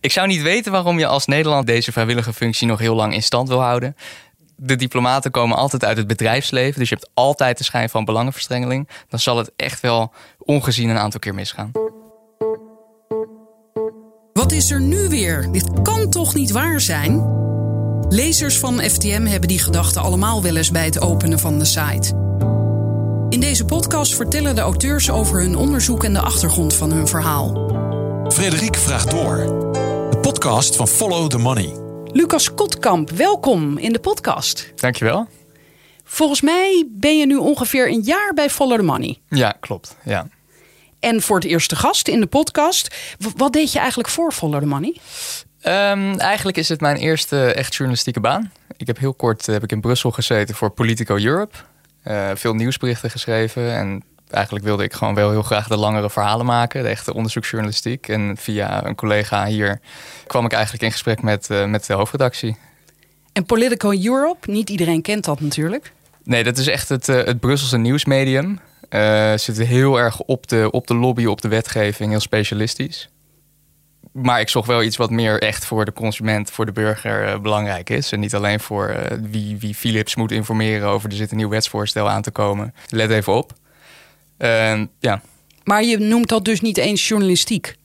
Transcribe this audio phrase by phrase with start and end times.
[0.00, 3.22] Ik zou niet weten waarom je als Nederland deze vrijwillige functie nog heel lang in
[3.22, 3.96] stand wil houden.
[4.56, 8.88] De diplomaten komen altijd uit het bedrijfsleven, dus je hebt altijd de schijn van belangenverstrengeling.
[9.08, 11.70] Dan zal het echt wel ongezien een aantal keer misgaan.
[14.32, 15.48] Wat is er nu weer?
[15.52, 17.36] Dit kan toch niet waar zijn?
[18.08, 22.26] Lezers van FTM hebben die gedachten allemaal wel eens bij het openen van de site.
[23.28, 27.66] In deze podcast vertellen de auteurs over hun onderzoek en de achtergrond van hun verhaal.
[28.28, 29.36] Frederik vraagt door.
[30.10, 31.76] De podcast van Follow the Money.
[32.04, 34.72] Lucas Kotkamp, welkom in de podcast.
[34.76, 35.28] Dankjewel.
[36.04, 39.18] Volgens mij ben je nu ongeveer een jaar bij Follow the Money.
[39.28, 39.96] Ja, klopt.
[40.04, 40.28] Ja.
[41.00, 42.96] En voor het eerste gast in de podcast.
[43.36, 44.96] Wat deed je eigenlijk voor Follow the Money?
[45.60, 48.52] Ehm, eigenlijk is het mijn eerste echt journalistieke baan.
[48.76, 51.56] Ik heb heel kort eh, heb ik in Brussel gezeten voor Politico Europe.
[52.02, 53.74] Eh, veel nieuwsberichten geschreven.
[53.74, 56.82] En eigenlijk wilde ik gewoon wel heel graag de langere verhalen maken.
[56.82, 58.08] De echte onderzoeksjournalistiek.
[58.08, 59.80] En via een collega hier
[60.26, 62.56] kwam ik eigenlijk in gesprek met, eh, met de hoofdredactie.
[63.32, 65.92] En Politico Europe, niet iedereen kent dat natuurlijk.
[66.24, 68.60] Nee, dat is echt het, eh, het Brusselse nieuwsmedium.
[68.88, 73.08] Eh zit heel erg op de, op de lobby, op de wetgeving, heel specialistisch.
[74.12, 77.90] Maar ik zocht wel iets wat meer echt voor de consument, voor de burger belangrijk
[77.90, 78.12] is.
[78.12, 78.96] En niet alleen voor
[79.30, 82.74] wie, wie Philips moet informeren over er zit een nieuw wetsvoorstel aan te komen.
[82.88, 83.52] Let even op.
[84.98, 85.20] Ja.
[85.64, 87.76] Maar je noemt dat dus niet eens journalistiek.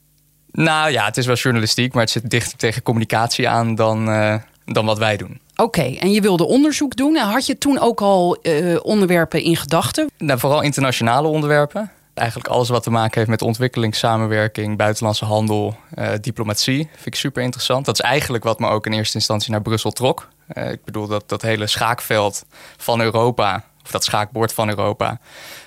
[0.54, 4.34] Nou ja, het is wel journalistiek, maar het zit dichter tegen communicatie aan dan, eh,
[4.64, 5.40] dan wat wij doen.
[5.56, 7.16] Oké, en je wilde onderzoek doen.
[7.16, 10.10] En had je toen ook al eh, onderwerpen in gedachten?
[10.18, 11.90] Nou, vooral internationale onderwerpen.
[12.14, 16.88] Eigenlijk alles wat te maken heeft met ontwikkeling, samenwerking, buitenlandse handel, eh, diplomatie.
[16.92, 17.84] Vind ik super interessant.
[17.84, 20.28] Dat is eigenlijk wat me ook in eerste instantie naar Brussel trok.
[20.54, 22.44] Ik bedoel, dat, dat hele schaakveld
[22.76, 25.20] van Europa, of dat schaakbord van Europa,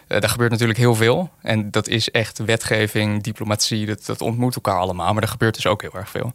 [0.08, 1.30] eh, daar gebeurt natuurlijk heel veel.
[1.42, 5.14] En dat is echt wetgeving, diplomatie, dat, dat ontmoet elkaar allemaal.
[5.14, 6.34] Maar er gebeurt dus ook heel erg veel.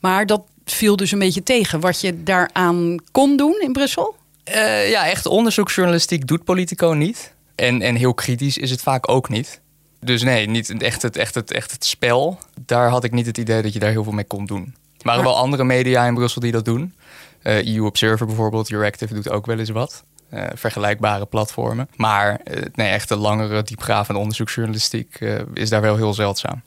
[0.00, 4.14] Maar dat viel dus een beetje tegen wat je daaraan kon doen in Brussel.
[4.44, 7.32] Eh, ja, echt onderzoeksjournalistiek doet Politico niet.
[7.54, 9.60] En, en heel kritisch is het vaak ook niet.
[10.00, 12.38] Dus nee, niet echt het, echt, het, echt het spel.
[12.66, 14.62] Daar had ik niet het idee dat je daar heel veel mee kon doen.
[14.98, 16.94] Er waren Maar- wel andere media in Brussel die dat doen.
[17.42, 20.04] Eh, EU Observer bijvoorbeeld, Euractiv doet ook wel eens wat.
[20.34, 21.88] Eh, vergelijkbare platformen.
[21.96, 26.62] Maar eh, nee, echt de langere, diepgravende onderzoeksjournalistiek eh, is daar wel heel zeldzaam.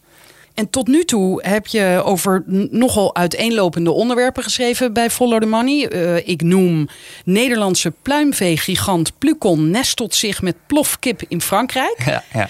[0.54, 5.82] En tot nu toe heb je over nogal uiteenlopende onderwerpen geschreven bij Follow the Money.
[6.24, 6.88] Ik noem
[7.26, 12.04] Nederlandse pluimveegigant Plucon nestelt zich met plofkip in Frankrijk.
[12.06, 12.50] Ja, ja.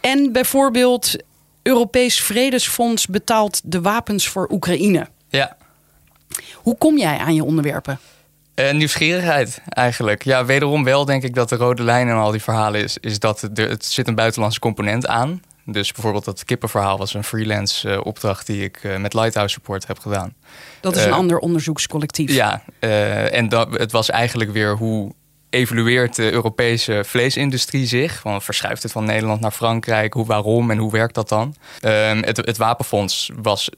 [0.00, 1.16] En bijvoorbeeld
[1.62, 5.08] Europees Vredesfonds betaalt de wapens voor Oekraïne.
[5.28, 5.56] ja.
[6.54, 7.98] Hoe kom jij aan je onderwerpen?
[8.58, 10.24] Eh, nieuwsgierigheid eigenlijk.
[10.24, 13.18] Ja, wederom wel denk ik dat de rode lijn in al die verhalen is, is
[13.18, 15.42] dat het, er, het zit een buitenlandse component aan.
[15.64, 19.86] Dus bijvoorbeeld dat kippenverhaal was een freelance eh, opdracht die ik eh, met Lighthouse Support
[19.86, 20.34] heb gedaan.
[20.80, 22.32] Dat is een ander onderzoekscollectief.
[22.32, 22.62] Ja,
[23.30, 25.12] en dat, het was eigenlijk weer hoe
[25.50, 28.22] evolueert de Europese vleesindustrie zich?
[28.22, 30.12] Want verschuift het van Nederland naar Frankrijk?
[30.12, 31.54] Hoe, waarom en hoe werkt dat dan?
[31.80, 33.70] Ehm, het, het wapenfonds was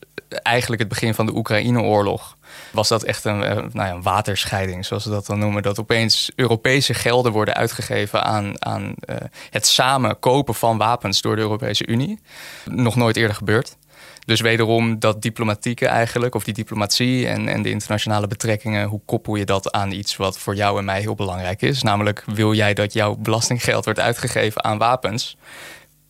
[0.42, 2.36] eigenlijk het begin van de Oekraïne-oorlog.
[2.72, 5.62] Was dat echt een, eh, nou ja, een waterscheiding, zoals ze dat dan noemen?
[5.62, 9.16] Dat opeens Europese gelden worden uitgegeven aan, aan eh,
[9.50, 12.20] het samen kopen van wapens door de Europese Unie.
[12.64, 13.76] Nog nooit eerder gebeurd.
[14.24, 19.34] Dus wederom dat diplomatieke eigenlijk, of die diplomatie en, en de internationale betrekkingen, hoe koppel
[19.34, 21.82] je dat aan iets wat voor jou en mij heel belangrijk is?
[21.82, 25.36] Namelijk, wil jij dat jouw belastinggeld wordt uitgegeven aan wapens?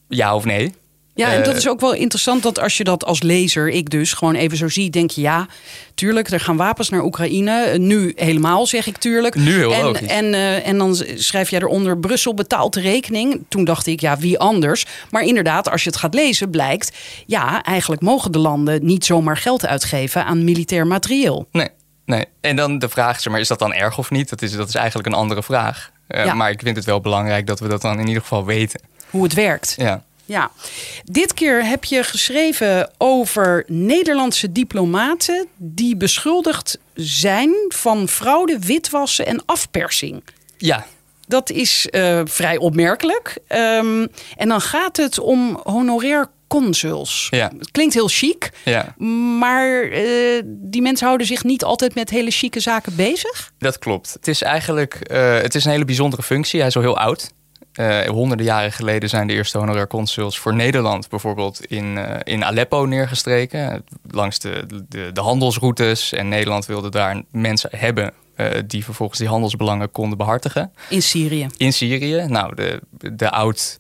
[0.09, 0.75] Ja of nee?
[1.21, 3.91] Ja, en Eh, dat is ook wel interessant dat als je dat als lezer, ik
[3.91, 5.47] dus, gewoon even zo zie, denk je ja,
[5.95, 7.63] tuurlijk, er gaan wapens naar Oekraïne.
[7.63, 9.35] Eh, Nu helemaal, zeg ik tuurlijk.
[9.35, 10.09] Nu heel en, logisch.
[10.09, 13.45] En, eh, en dan schrijf jij eronder, Brussel betaalt de rekening.
[13.49, 14.87] Toen dacht ik, ja, wie anders?
[15.11, 19.37] Maar inderdaad, als je het gaat lezen, blijkt, ja, eigenlijk mogen de landen niet zomaar
[19.37, 21.49] geld uitgeven aan militair materieel.
[21.53, 21.69] Nee,
[22.05, 22.25] nee.
[22.41, 24.29] En dan de vraag, zeg maar, is dat dan erg of niet?
[24.29, 25.91] Dat is, dat is eigenlijk een andere vraag.
[26.07, 26.35] Eh, Ja.
[26.35, 28.81] Maar ik vind het wel belangrijk dat we dat dan in ieder geval weten.
[29.11, 29.75] Hoe het werkt.
[29.77, 30.03] Ja.
[30.31, 30.51] Ja,
[31.05, 39.43] dit keer heb je geschreven over Nederlandse diplomaten die beschuldigd zijn van fraude, witwassen en
[39.47, 40.23] afpersing.
[40.57, 40.87] Ja,
[41.27, 43.39] Dat is eh, vrij opmerkelijk.
[43.47, 44.07] Ehm,
[44.37, 47.27] en dan gaat het om honorair consuls.
[47.31, 47.53] Ja.
[47.59, 48.95] Het klinkt heel chic, ja.
[49.39, 53.53] maar eh, die mensen houden zich niet altijd met hele chique zaken bezig.
[53.59, 54.13] Dat klopt.
[54.13, 56.59] Het is eigenlijk eh, het is een hele bijzondere functie.
[56.59, 57.31] Hij is al heel oud.
[57.73, 62.45] Eh, honderden jaren geleden zijn de eerste honorair consuls voor Nederland bijvoorbeeld in, eh, in
[62.45, 63.85] Aleppo neergestreken.
[64.11, 66.13] Langs de, de, de handelsroutes.
[66.13, 70.73] En Nederland wilde daar mensen hebben eh, die vervolgens die handelsbelangen konden behartigen.
[70.89, 71.47] In Syrië.
[71.57, 72.25] In Syrië.
[72.29, 73.77] Nou, de, de oud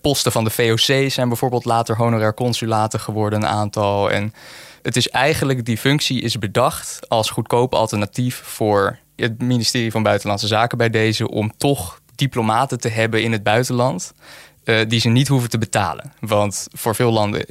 [0.00, 4.10] posten van de VOC zijn bijvoorbeeld later honorair consulaten geworden, een aantal.
[4.10, 4.32] En
[4.82, 10.46] Het is eigenlijk, die functie is bedacht als goedkoop alternatief voor het ministerie van Buitenlandse
[10.46, 14.12] Zaken bij deze om toch diplomaten te hebben in het buitenland
[14.64, 16.12] uh, die ze niet hoeven te betalen.
[16.20, 17.46] Want voor veel landen,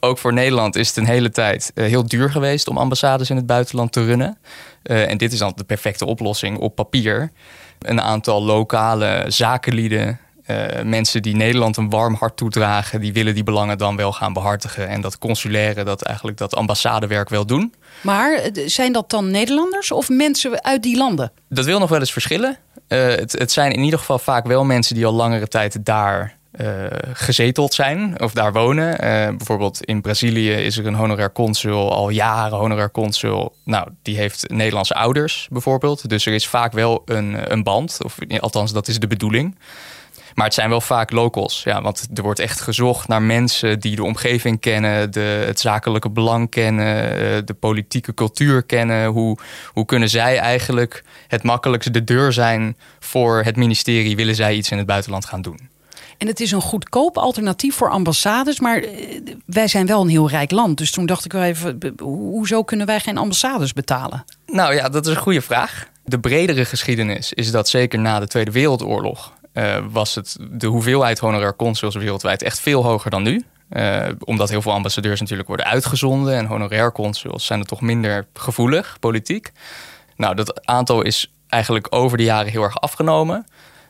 [0.00, 3.36] ook voor Nederland, is het een hele tijd uh, heel duur geweest om ambassades in
[3.36, 4.38] het buitenland te runnen.
[4.82, 7.32] Uh, en dit is dan de perfecte oplossing op papier.
[7.78, 13.42] Een aantal lokale zakenlieden uh, mensen die Nederland een warm hart toedragen, die willen die
[13.42, 14.88] belangen dan wel gaan behartigen.
[14.88, 17.74] En dat consulaire, dat eigenlijk dat ambassadewerk wel doen.
[18.00, 21.32] Maar zijn dat dan Nederlanders of mensen uit die landen?
[21.48, 22.56] Dat wil nog wel eens verschillen.
[22.88, 26.38] Uh, het, het, zijn in ieder geval vaak wel mensen die al langere tijd daar
[26.60, 28.96] uh, gezeteld zijn of daar wonen.
[29.36, 33.54] bijvoorbeeld in Brazilië is er een honorair consul, al jaren honorair consul.
[33.64, 36.08] Nou, die heeft Nederlandse ouders bijvoorbeeld.
[36.08, 39.56] Dus er is vaak wel een, een band, of althans dat is de bedoeling.
[40.34, 41.62] Maar het zijn wel vaak locals.
[41.64, 46.10] Ja, want er wordt echt gezocht naar mensen die de omgeving kennen, de, het zakelijke
[46.10, 49.06] belang kennen, eh, de politieke cultuur kennen.
[49.06, 49.38] Hoe,
[49.72, 54.16] hoe kunnen zij eigenlijk het makkelijkste de deur zijn voor het ministerie?
[54.16, 55.68] Willen zij iets in het buitenland gaan doen?
[56.18, 58.60] En het is een goedkoop alternatief voor ambassades.
[58.60, 60.78] Maar eh, wij zijn wel een heel rijk land.
[60.78, 64.24] Dus toen dacht ik wel even, hoezo kunnen wij geen ambassades betalen?
[64.46, 65.88] Nou ja, dat is een goede vraag.
[66.04, 71.18] De bredere geschiedenis is dat zeker na de Tweede Wereldoorlog uh, was het de hoeveelheid
[71.18, 73.44] honorair consuls wereldwijd echt veel hoger dan nu.
[73.70, 78.26] Uh, omdat heel veel ambassadeurs natuurlijk worden uitgezonden en honorair consuls zijn er toch minder
[78.34, 79.52] gevoelig, politiek.
[80.16, 83.46] Nou, dat aantal is eigenlijk over de jaren heel erg afgenomen.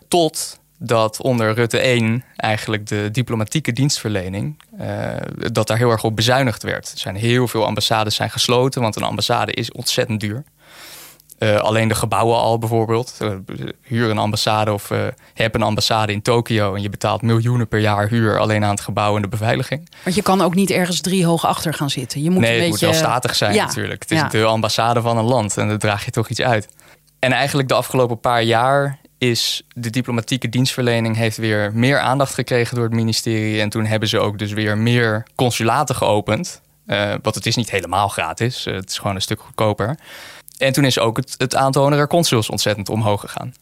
[0.09, 6.17] Tot dat onder Rutte 1 eigenlijk de diplomatieke dienstverlening, uh, dat daar heel erg op
[6.17, 6.93] bezuinigd werd.
[6.93, 10.45] Er zijn heel veel ambassades zijn gesloten, want een ambassade is ontzettend duur.
[11.43, 13.19] Uh, alleen de gebouwen al bijvoorbeeld.
[13.23, 13.35] Uh,
[13.83, 14.99] huur een ambassade of uh,
[15.35, 18.81] heb een ambassade in Tokio en je betaalt miljoenen per jaar huur alleen aan het
[18.81, 19.89] gebouw en de beveiliging.
[20.05, 22.23] Want je kan ook niet ergens drie hoog achter gaan zitten.
[22.23, 22.87] Je moet nee, een het beetje...
[22.87, 23.65] moet wel statig zijn ja.
[23.65, 24.03] natuurlijk.
[24.03, 24.29] Het is ja.
[24.29, 26.69] de ambassade van een land en daar draag je toch iets uit.
[27.19, 32.75] En eigenlijk de afgelopen paar jaar is de diplomatieke dienstverlening heeft weer meer aandacht gekregen
[32.75, 33.61] door het ministerie.
[33.61, 36.61] En toen hebben ze ook dus weer meer consulaten geopend.
[37.23, 38.65] want het is niet helemaal gratis.
[38.65, 39.97] het is gewoon een stuk goedkoper.
[40.61, 43.55] En toen is ook het, het aantal honorair consuls ontzettend omhoog gegaan.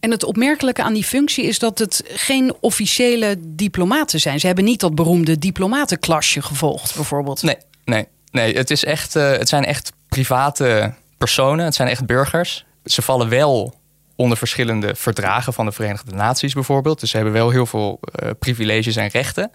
[0.00, 4.40] En het opmerkelijke aan die functie is dat het geen officiële diplomaten zijn.
[4.40, 7.42] Ze hebben niet dat beroemde diplomatenklasje gevolgd, bijvoorbeeld.
[7.42, 8.54] Nee, nee, nee.
[8.54, 11.64] Het, is echt, uh, het zijn echt private personen.
[11.64, 12.64] Het zijn echt burgers.
[12.84, 13.74] Ze vallen wel
[14.22, 17.00] onder verschillende verdragen van de Verenigde Naties bijvoorbeeld.
[17.00, 19.52] Dus ze hebben wel heel veel uh, privileges en rechten.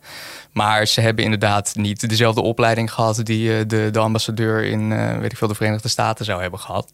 [0.51, 5.17] Maar ze hebben inderdaad niet dezelfde opleiding gehad die uh, de, de, ambassadeur in uh,
[5.17, 6.93] weet ik veel, de Verenigde Staten zou hebben gehad.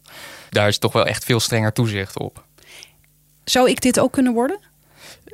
[0.50, 2.44] Daar is toch wel echt veel strenger toezicht op.
[3.44, 4.58] Zou ik dit ook kunnen worden?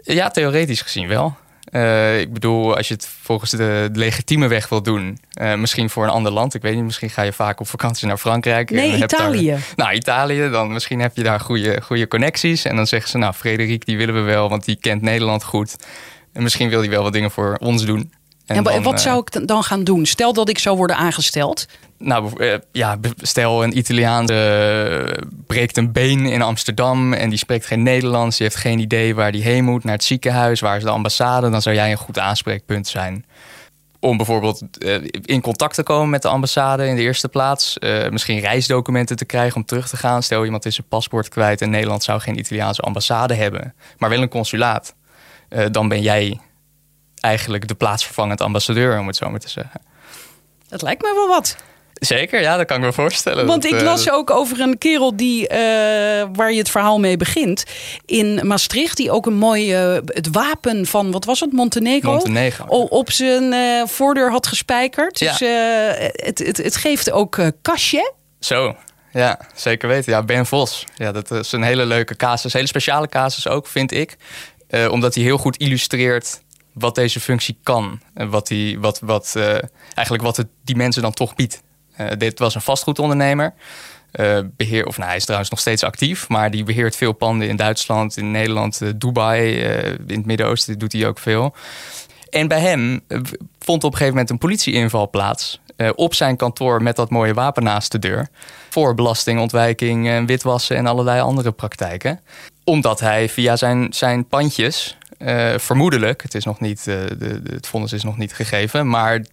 [0.03, 1.37] Ja, theoretisch gezien wel.
[1.71, 6.05] Uh, ik bedoel, als je het volgens de, legitieme weg wil doen, uh, misschien voor
[6.05, 6.55] een ander land.
[6.55, 8.71] Ik weet niet, misschien ga je vaak op vakantie naar Frankrijk.
[8.71, 9.51] Nee, en Italië.
[9.51, 12.65] Daar, nou, Italië, dan misschien heb je daar goede, goede connecties.
[12.65, 15.77] En dan zeggen ze, nou, Frederik, die willen we wel, want die kent Nederland goed.
[16.33, 18.13] En misschien wil hij wel wat dingen voor ons doen.
[18.51, 20.07] En, en dan, wat uh, zou ik dan gaan doen?
[20.07, 21.67] Stel dat ik zou worden aangesteld.
[21.99, 22.33] Nou,
[22.73, 25.05] ja, stel een Italiaan uh,
[25.47, 28.37] breekt een been in Amsterdam en die spreekt geen Nederlands.
[28.37, 31.51] Die heeft geen idee waar die heen moet, naar het ziekenhuis, waar is de ambassade.
[31.51, 33.25] Dan zou jij een goed aanspreekpunt zijn.
[34.01, 34.63] Om bijvoorbeeld
[35.25, 37.77] in contact te komen met de ambassade in de eerste plaats.
[37.81, 40.23] Uh, misschien reisdocumenten te krijgen om terug te gaan.
[40.23, 44.23] Stel iemand is zijn paspoort kwijt en Nederland zou geen Italiaanse ambassade hebben, maar wel
[44.23, 44.95] een consulaat.
[45.71, 46.41] dan ben jij
[47.21, 49.81] eigenlijk de plaatsvervangend ambassadeur, om het zo maar te zeggen.
[50.69, 51.57] Dat lijkt me wel wat.
[52.01, 53.47] Zeker, ja, dat kan ik me voorstellen.
[53.47, 55.57] Want dat, ik las uh, ook over een kerel die, uh,
[56.33, 57.65] waar je het verhaal mee begint.
[58.07, 62.13] In Maastricht, die ook een mooi uh, het wapen van, wat was het, Montenegro?
[62.13, 62.65] Montenegro.
[62.65, 63.55] Op zijn
[63.89, 65.19] voordeur had gespijkerd.
[65.19, 65.31] Ja.
[65.31, 65.49] Dus
[66.13, 68.13] het, het, het geeft ook kastje.
[68.39, 68.77] Zo,
[69.13, 70.13] ja, zeker weten.
[70.13, 70.85] Ja, Ben Vos.
[70.95, 72.53] Ja, dat is een hele leuke casus.
[72.53, 74.17] Hele speciale casus ook, vind ik.
[74.91, 76.41] omdat hij heel goed illustreert
[76.73, 78.01] wat deze functie kan.
[78.15, 79.37] En wat, die, wat, wat,
[79.95, 81.63] eigenlijk wat het die mensen dan toch biedt.
[82.01, 83.55] Uh, dit was een vastgoedondernemer.
[84.13, 87.49] Uh, beheer, of nou, hij is trouwens nog steeds actief, maar die beheert veel panden
[87.49, 89.55] in Duitsland, in Nederland, Dubai,
[90.07, 91.55] in het Midden-Oosten doet hij ook veel.
[92.31, 93.01] En bij hem
[93.59, 95.61] vond op een gegeven moment een politieinval plaats.
[95.95, 98.29] op zijn kantoor met dat mooie wapen naast de deur.
[98.69, 102.21] Voor belastingontwijking, witwassen en allerlei andere praktijken.
[102.65, 104.97] Omdat hij via zijn, zijn pandjes,
[105.57, 109.25] vermoedelijk, het, is nog niet, de, de, het vonnis is nog niet gegeven, maar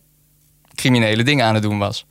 [0.75, 2.05] criminele dingen aan het doen was.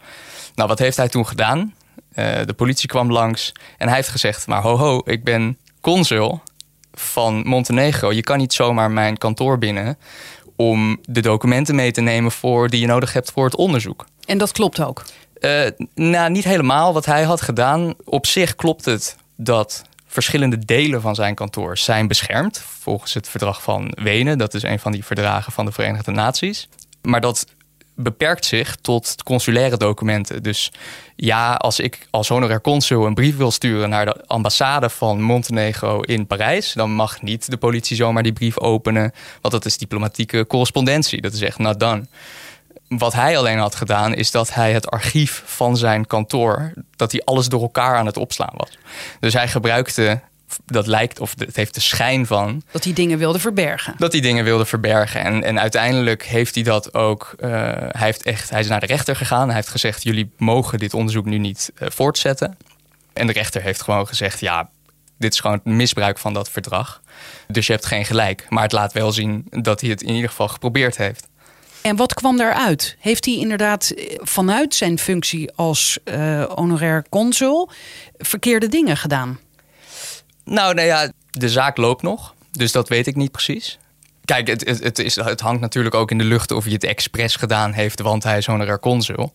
[0.55, 1.75] Nou, wat heeft hij toen gedaan?
[2.15, 6.41] Uh, de politie kwam langs en hij heeft gezegd: Maar ho, ho, ik ben consul
[6.93, 8.13] van Montenegro.
[8.13, 9.99] Je kan niet zomaar mijn kantoor binnen
[10.57, 14.07] om de documenten mee te nemen voor die je nodig hebt voor het onderzoek.
[14.25, 15.05] En dat klopt ook.
[15.95, 17.95] Nou, niet helemaal wat hij had gedaan.
[18.05, 23.63] Op zich klopt het dat verschillende delen van zijn kantoor zijn beschermd volgens het verdrag
[23.63, 24.39] van Wenen.
[24.39, 26.69] Dat is een van die verdragen van de Verenigde Naties.
[27.03, 27.47] Maar dat
[27.97, 30.43] beperkt zich tot consulaire documenten.
[30.43, 30.73] Dus
[31.17, 36.01] ja, als ik als honorair consul een brief wil sturen naar de ambassade van Montenegro
[36.01, 40.47] in Parijs, dan mag niet de politie zomaar die brief openen, want dat is diplomatieke
[40.47, 41.21] correspondentie.
[41.21, 42.07] Dat is echt not done.
[42.89, 47.23] Wat hij alleen had gedaan, is dat hij het archief van zijn kantoor, dat hij
[47.25, 48.79] alles door elkaar aan het opslaan was.
[49.21, 50.21] Dus hij gebruikte
[50.65, 52.63] dat lijkt, of het heeft de schijn van.
[52.71, 53.95] Dat hij dingen wilde verbergen.
[53.99, 55.21] Dat hij dingen wilde verbergen.
[55.21, 57.35] En, en uiteindelijk heeft hij dat ook.
[57.39, 59.47] Uh, hij, heeft echt, hij is naar de rechter gegaan.
[59.47, 62.57] Hij heeft gezegd: jullie mogen dit onderzoek nu niet uh, voortzetten.
[63.13, 64.69] En de rechter heeft gewoon gezegd: ja,
[65.19, 67.01] dit is gewoon misbruik van dat verdrag.
[67.49, 68.47] Dus je hebt geen gelijk.
[68.49, 71.29] Maar het laat wel zien dat hij het in ieder geval geprobeerd heeft.
[71.87, 72.97] En wat kwam daaruit?
[72.99, 77.71] Heeft hij inderdaad eh, vanuit zijn functie als uh, honorair consul
[78.19, 79.39] verkeerde dingen gedaan?
[80.45, 82.35] Nou, nou ja, de zaak loopt nog.
[82.51, 83.79] Dus dat weet ik niet precies.
[84.25, 87.37] Kijk, het, het, is, het hangt natuurlijk ook in de lucht of hij het expres
[87.37, 89.35] gedaan heeft, want hij is honorair consul.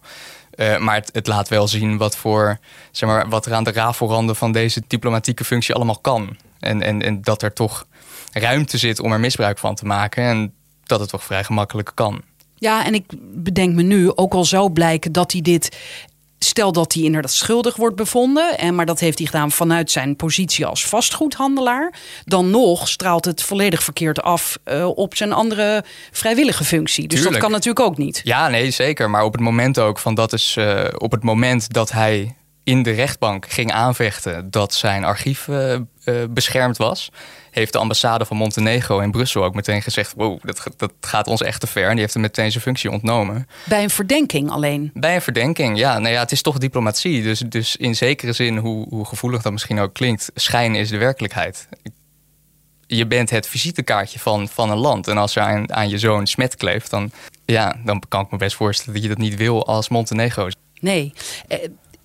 [0.55, 2.59] Uh, maar het, het, laat wel zien wat, voor,
[2.91, 6.37] zeg maar, wat er aan de rafelranden van deze diplomatieke functie allemaal kan.
[6.59, 7.85] En, en, en dat er toch
[8.31, 10.23] ruimte zit om er misbruik van te maken.
[10.23, 10.53] En
[10.83, 12.23] dat het toch vrij gemakkelijk kan.
[12.61, 13.03] Ja, en ik
[13.33, 15.77] bedenk me nu, ook al zou blijken dat hij dit
[16.43, 20.15] Stel dat hij inderdaad schuldig wordt bevonden, en, maar dat heeft hij gedaan vanuit zijn
[20.15, 21.93] positie als vastgoedhandelaar.
[22.25, 27.07] Dan nog straalt het volledig verkeerd af uh, op zijn andere vrijwillige functie.
[27.07, 28.21] Dus dat kan natuurlijk ook niet.
[28.23, 29.09] Ja, nee, zeker.
[29.09, 32.83] Maar op het moment ook van dat is uh, op het moment dat hij in
[32.83, 35.77] de rechtbank ging aanvechten dat zijn archief uh,
[36.29, 37.09] beschermd was
[37.51, 41.41] heeft de ambassade van Montenegro in Brussel ook meteen gezegd: wow, dat, dat gaat ons
[41.41, 41.83] echt te ver.
[41.83, 43.47] En die heeft hem meteen zijn functie ontnomen.
[43.65, 44.91] Bij een verdenking alleen?
[44.93, 45.99] Bij een verdenking, ja.
[45.99, 47.23] Nou ja, het is toch diplomatie.
[47.23, 50.97] Dus, dus in zekere zin, hoe, hoe gevoelig dat misschien ook klinkt, schijn is de
[50.97, 51.67] werkelijkheid.
[52.87, 55.07] Je bent het visitekaartje van, van een land.
[55.07, 57.11] En als je aan, aan je zoon smet kleeft, dan,
[57.45, 60.47] ja, dan kan ik me best voorstellen dat je dat niet wil als Montenegro.
[60.79, 61.13] Nee.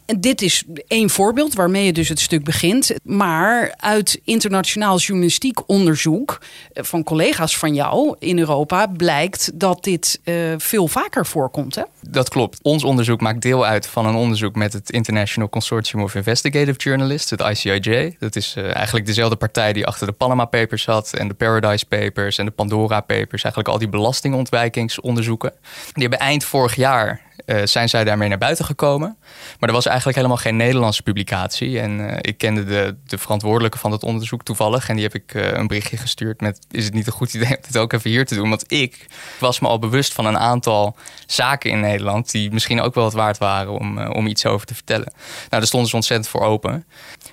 [0.06, 2.90] Eh, en dit is één voorbeeld waarmee je dus het stuk begint.
[3.02, 6.40] Maar uit internationaal journalistiek onderzoek
[6.72, 11.74] eh, van collega's van jou in Europa blijkt dat dit uh, veel vaker voorkomt.
[11.74, 11.82] Hè?
[12.10, 12.58] Dat klopt.
[12.62, 17.30] Ons onderzoek maakt deel uit van een onderzoek met het International Consortium of Investigative Journalists,
[17.30, 18.16] het ICIJ.
[18.18, 21.86] Dat is uh, eigenlijk dezelfde partij die achter de Panama Papers zat en de Paradise
[21.86, 23.42] Papers en de Pandora Papers.
[23.42, 25.52] Eigenlijk al die belastingontwijkingsonderzoeken.
[25.92, 29.16] Die hebben eind vorig jaar uh, zijn zij daarmee naar buiten gekomen.
[29.58, 31.80] Maar er was eigenlijk helemaal geen Nederlandse publicatie.
[31.80, 34.88] En uh, ik kende de, de verantwoordelijke van het onderzoek toevallig.
[34.88, 36.66] En die heb ik een berichtje gestuurd met...
[36.70, 38.48] is het niet een goed idee om dit ook even hier te doen?
[38.48, 39.06] Want ik
[39.38, 40.96] was me al bewust van een aantal
[41.26, 41.95] zaken in Nederland...
[42.30, 45.12] die misschien ook wel het waard waren om, om iets over te vertellen.
[45.16, 46.86] Nou, daar stonden ze ontzettend voor open.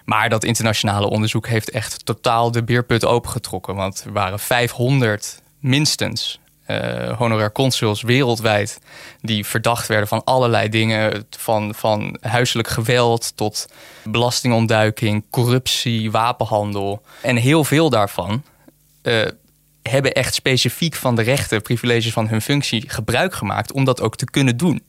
[0.06, 3.76] Maar dat internationale onderzoek heeft echt totaal de beerput opengetrokken.
[3.76, 8.80] Want er waren 500 minstens uh, honorair consuls wereldwijd
[9.22, 13.66] die verdacht werden van allerlei dingen, van, van huiselijk geweld tot
[14.04, 17.02] belastingontduiking, corruptie, wapenhandel.
[17.22, 18.44] En heel veel daarvan
[19.04, 19.28] uh,
[19.84, 24.16] hebben echt specifiek van de rechten, privileges van hun functie gebruik gemaakt om dat ook
[24.16, 24.84] te kunnen doen.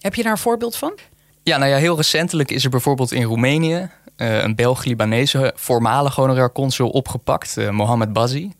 [0.00, 0.98] Heb je daar een voorbeeld van?
[1.42, 6.52] Ja, nou ja, heel recentelijk is er bijvoorbeeld in Roemenië uh, een Belg-Libanese voormalig honorair
[6.52, 8.52] consul opgepakt, uh, Mohammed Bazi.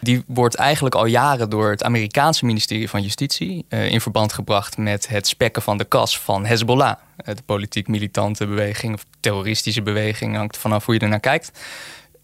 [0.00, 4.76] Die wordt eigenlijk al jaren door het Amerikaanse ministerie van Justitie uh, in verband gebracht
[4.76, 6.94] met het spekken van de kas van Hezbollah.
[7.24, 11.50] De politiek militante beweging of terroristische beweging, hangt vanaf hoe je er naar kijkt.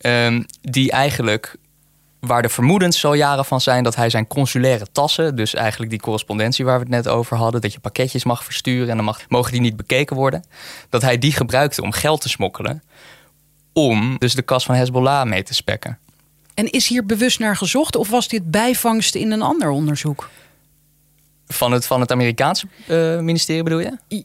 [0.00, 1.56] Um, die eigenlijk
[2.26, 6.00] waar de vermoedens zo jaren van zijn dat hij zijn consulaire tassen, dus eigenlijk die
[6.00, 9.20] correspondentie waar we het net over hadden, dat je pakketjes mag versturen en dan mag,
[9.28, 10.44] mogen die niet bekeken worden,
[10.88, 12.82] dat hij die gebruikte om geld te smokkelen,
[13.72, 15.98] om dus de kas van Hezbollah mee te spekken.
[16.54, 20.28] En is hier bewust naar gezocht of was dit bijvangst in een ander onderzoek?
[21.48, 24.24] Van het, van het Amerikaanse uh, ministerie bedoel je?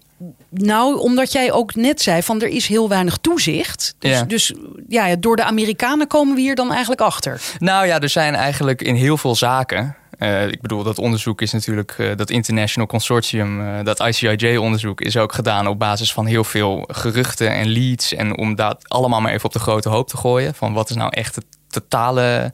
[0.49, 3.95] Nou, omdat jij ook net zei van er is heel weinig toezicht.
[3.99, 4.23] Dus ja.
[4.23, 4.53] dus
[4.87, 7.41] ja, door de Amerikanen komen we hier dan eigenlijk achter.
[7.59, 9.95] Nou ja, er zijn eigenlijk in heel veel zaken.
[10.21, 15.17] Uh, ik bedoel, dat onderzoek is natuurlijk, uh, dat International Consortium, uh, dat ICIJ-onderzoek, is
[15.17, 18.13] ook gedaan op basis van heel veel geruchten en leads.
[18.13, 20.53] En om dat allemaal maar even op de grote hoop te gooien.
[20.55, 22.53] Van wat is nou echt het totale.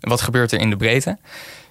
[0.00, 1.18] Wat gebeurt er in de breedte?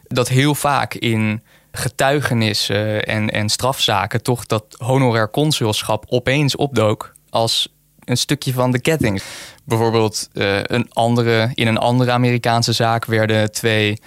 [0.07, 1.43] Dat heel vaak in
[1.75, 7.67] getuigenissen en, en strafzaken toch dat honorair consulschap opeens opdook als
[8.05, 9.21] een stukje van de ketting.
[9.63, 13.97] Bijvoorbeeld uh, een andere, in een andere Amerikaanse zaak werden twee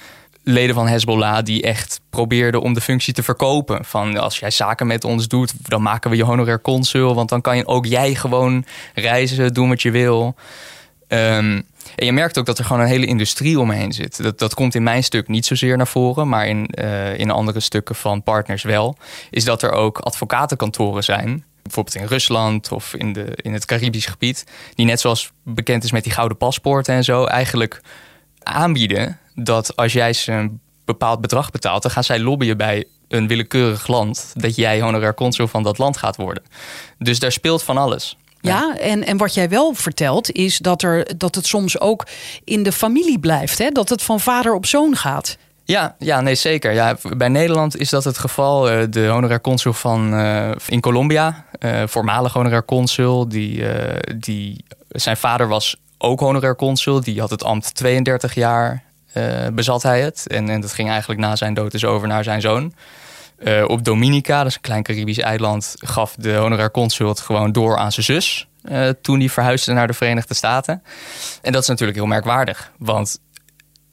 [0.43, 3.85] leden van Hezbollah die echt probeerden om de functie te verkopen.
[3.85, 7.15] Van als jij zaken met ons doet, dan maken we je honorair consul.
[7.15, 10.35] Want dan kan je ook jij gewoon reizen, doen wat je wil.
[11.09, 11.61] Ehm,
[11.97, 14.23] en je merkt ook dat er gewoon een hele industrie omheen zit.
[14.23, 17.61] Dat, dat komt in mijn stuk niet zozeer naar voren, maar in, uh, in andere
[17.61, 18.97] stukken van partners wel.
[19.31, 21.45] Is dat er ook advocatenkantoren zijn.
[21.63, 24.45] Bijvoorbeeld in Rusland of in, de, in het Caribisch gebied.
[24.75, 27.25] Die net zoals bekend is met die gouden paspoorten en zo.
[27.25, 27.81] Eigenlijk
[28.43, 33.27] aanbieden dat als jij ze een bepaald bedrag betaalt, dan gaan zij lobbyen bij een
[33.27, 36.43] willekeurig land dat jij honorair consul van dat land gaat worden.
[36.99, 38.17] Dus daar speelt van alles.
[38.47, 42.07] Ja, en, en wat jij wel vertelt is dat, er, dat het soms ook
[42.45, 43.59] in de familie blijft.
[43.59, 43.71] Hè?
[43.71, 45.37] Dat het van vader op zoon gaat.
[45.65, 46.73] Ja, ja, nee, zeker.
[46.73, 48.71] Ja, bij Nederland is dat het geval.
[48.71, 53.65] Eh, de honorair consul van, uh, in Colombia, uh, voormalig honorair consul, die,
[54.17, 57.01] die, zijn vader was ook honorair consul.
[57.01, 58.83] Die had het ambt 32 jaar,
[59.53, 60.27] bezat hij het.
[60.27, 62.73] En, en dat ging eigenlijk na zijn dood dus over naar zijn zoon.
[63.39, 67.53] Uh, op Dominica, dat is een klein Caribisch eiland, gaf de honorair consul het gewoon
[67.53, 68.47] door aan zijn zus.
[68.71, 70.83] Uh, toen hij verhuisde naar de Verenigde Staten.
[71.43, 72.73] En dat is natuurlijk heel merkwaardig.
[72.79, 73.21] Want.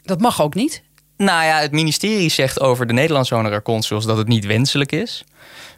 [0.03, 0.83] Dat mag ook niet?
[1.17, 5.23] Nou ja, het ministerie zegt over de Nederlandse honorair consuls dat het niet wenselijk is.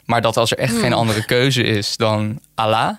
[0.05, 0.93] Maar dat als er echt geen hmm.
[0.93, 2.95] andere keuze is dan Allah.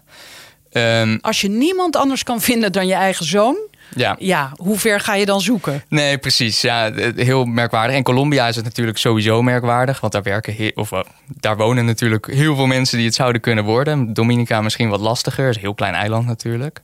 [0.73, 3.57] Um, als je niemand anders kan vinden dan je eigen zoon,
[3.95, 4.17] ja.
[4.19, 5.85] ja, hoe ver ga je dan zoeken?
[5.89, 6.61] Nee, precies.
[6.61, 7.97] Ja, heel merkwaardig.
[7.97, 12.27] In Colombia is het natuurlijk sowieso merkwaardig, want daar werken of uh, daar wonen natuurlijk
[12.27, 14.15] heel veel mensen die het zouden kunnen worden.
[14.15, 16.83] Dominica misschien wat lastiger, is een heel klein eiland natuurlijk.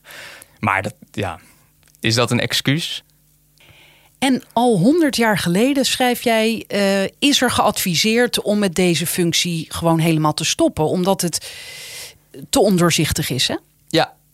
[0.59, 1.39] Maar dat, ja,
[2.01, 3.05] is dat een excuus?
[4.19, 9.67] En al honderd jaar geleden, schrijf jij, uh, is er geadviseerd om met deze functie
[9.69, 11.51] gewoon helemaal te stoppen, omdat het
[12.51, 13.57] te ondoorzichtig is, hè?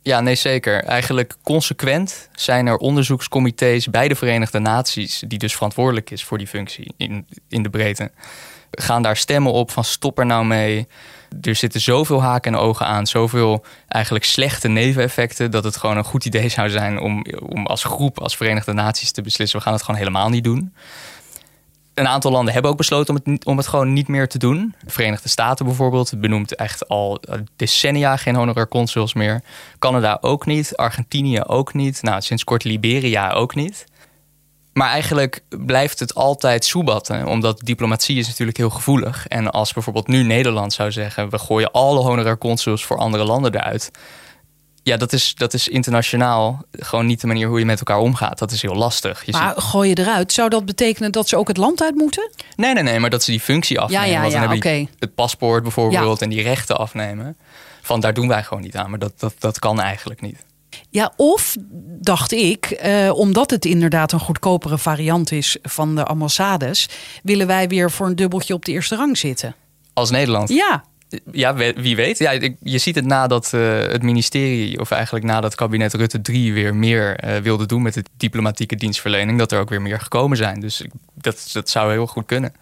[0.03, 0.85] Ja, nee, zeker.
[0.85, 6.47] Eigenlijk consequent zijn er onderzoekscomité's bij de Verenigde Naties, die dus verantwoordelijk is voor die
[6.47, 8.11] functie in, in de breedte,
[8.71, 10.89] gaan daar stemmen op van stop er nou mee.
[11.43, 16.05] Er zitten zoveel haken en ogen aan, zoveel eigenlijk slechte neveneffecten, dat het gewoon een
[16.05, 19.73] goed idee zou zijn om, om als groep, als Verenigde Naties te beslissen, we gaan
[19.73, 20.73] het gewoon helemaal niet doen
[21.99, 24.75] een aantal landen hebben ook besloten om het, om het gewoon niet meer te doen.
[24.85, 27.23] De Verenigde Staten bijvoorbeeld benoemt echt al
[27.57, 29.43] decennia geen honorair consuls meer.
[29.79, 32.03] Canada ook niet, Argentinië ook niet.
[32.03, 33.87] Nou, sinds kort Liberia ook niet.
[34.73, 39.27] Maar eigenlijk blijft het altijd soebatten, omdat diplomatie is natuurlijk heel gevoelig.
[39.27, 43.55] En als bijvoorbeeld nu Nederland zou zeggen: we gooien alle honorair consuls voor andere landen
[43.55, 43.91] eruit
[44.89, 48.39] ja, dat is, dat is internationaal gewoon niet de manier hoe je met elkaar omgaat.
[48.39, 49.25] Dat is heel lastig.
[49.25, 52.31] Je maar gooi je eruit, zou dat betekenen dat ze ook het land uit moeten?
[52.57, 54.09] Nee, nee, nee, maar dat ze die functie afnemen.
[54.09, 54.87] Ja, ja, ja, oké.
[54.99, 57.37] Het paspoort bijvoorbeeld en die rechten afnemen.
[57.83, 60.45] Van daar doen wij gewoon niet aan, maar dat, dat, dat kan eigenlijk niet.
[60.91, 61.57] Ja, of
[62.01, 66.89] dacht ik, eh, omdat het inderdaad een goedkopere variant is van de ambassades,
[67.23, 69.55] willen wij weer voor een dubbeltje op de eerste rang zitten.
[69.93, 70.49] Als Nederland?
[70.49, 70.85] Ja.
[71.33, 72.19] Ja, wie weet.
[72.19, 72.31] Ja,
[72.63, 77.25] je ziet het nadat uh, het ministerie, of eigenlijk nadat kabinet Rutte 3 weer meer
[77.25, 80.61] uh, wilde doen met de diplomatieke dienstverlening, dat er ook weer meer gekomen zijn.
[80.61, 82.53] Dus dat, dat zou heel goed kunnen.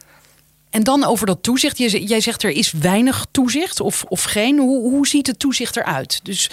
[0.70, 1.78] En dan over dat toezicht.
[2.09, 4.59] Jij zegt er is weinig toezicht of, of geen.
[4.59, 6.20] Hoe, hoe ziet het toezicht eruit?
[6.22, 6.50] Dus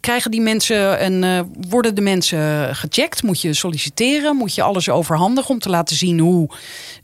[0.00, 3.22] krijgen die mensen een, uh, worden de mensen gecheckt?
[3.22, 4.36] Moet je solliciteren?
[4.36, 6.50] Moet je alles overhandigen om te laten zien hoe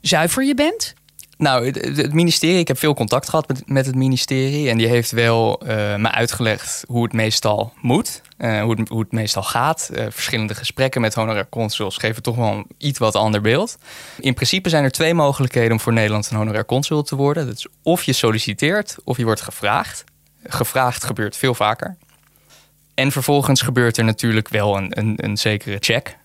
[0.00, 0.94] zuiver je bent?
[1.38, 4.68] Nou, het, ministerie, ik heb veel contact gehad met, met het ministerie.
[4.68, 8.22] En die heeft wel uh, me uitgelegd hoe het meestal moet.
[8.38, 9.90] Uh, hoe, het, hoe het meestal gaat.
[9.92, 13.79] Uh, verschillende gesprekken met honorair consuls geven toch wel een iets wat ander beeld.
[14.20, 17.46] In principe zijn er twee mogelijkheden om voor Nederland een honorair consul te worden.
[17.46, 20.05] Dat is of je solliciteert of je wordt gevraagd.
[20.42, 21.96] Gevraagd gebeurt veel vaker.
[22.94, 26.16] En vervolgens gebeurt er natuurlijk wel een, een, een zekere check.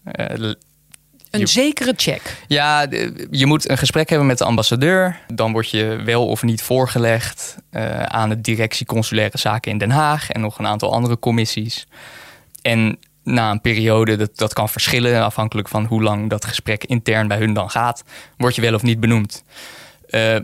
[1.32, 2.44] Een zekere check.
[2.48, 2.88] Ja,
[3.32, 5.20] je moet een gesprek hebben met de ambassadeur.
[5.34, 9.92] Dan word je wel of niet voorgelegd uh, aan de directie consulaire zaken in Den
[9.92, 11.88] Haag en nog een aantal andere commissies.
[12.62, 17.28] En na een periode, dat, dat kan verschillen afhankelijk van hoe lang dat gesprek intern
[17.28, 18.04] bij hun dan gaat,
[18.38, 19.44] word je wel of niet benoemd.
[20.10, 20.38] Uh,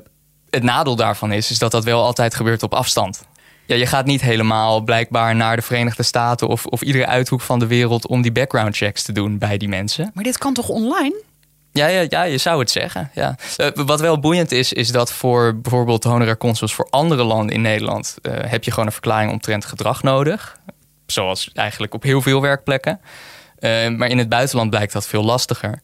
[0.49, 3.25] het nadeel daarvan is, is dat dat wel altijd gebeurt op afstand
[3.67, 7.59] ja, je gaat niet helemaal blijkbaar naar de Verenigde Staten of, of iedere uithoek van
[7.59, 10.11] de wereld om die background checks te doen bij die mensen.
[10.13, 11.23] Maar dit kan toch online?
[11.71, 13.11] Ja, ja, ja, je zou het zeggen.
[13.13, 13.35] Ja.
[13.57, 17.61] Uh, wat wel boeiend is, is dat voor bijvoorbeeld honorair consuls voor andere landen in
[17.61, 20.59] Nederland uh, heb je gewoon een verklaring omtrent gedrag nodig.
[21.05, 22.99] Zoals eigenlijk op heel veel werkplekken.
[23.59, 25.81] Uh, maar in het buitenland blijkt dat veel lastiger.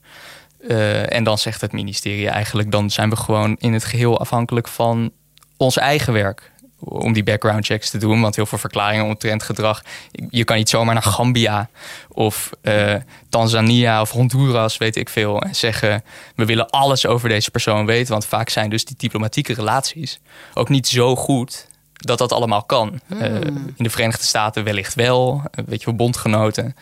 [1.07, 5.11] en dan zegt het ministerie eigenlijk, dan zijn we gewoon in het geheel afhankelijk van
[5.57, 6.51] ons eigen werk
[6.83, 8.21] om die background checks te doen.
[8.21, 9.83] Want heel veel verklaringen omtrent gedrag.
[10.29, 11.69] Je kan niet zomaar naar Gambia
[12.09, 12.95] of uh,
[13.29, 16.03] Tanzania of Honduras, weet ik veel, en zeggen:
[16.35, 18.11] we willen alles over deze persoon weten.
[18.11, 20.19] Want vaak zijn dus die diplomatieke relaties
[20.53, 22.99] ook niet zo goed dat dat allemaal kan.
[23.07, 23.21] Hmm.
[23.21, 26.75] Eh, in de Verenigde Staten wellicht wel, weet je bondgenoten.